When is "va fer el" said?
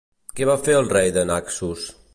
0.51-0.89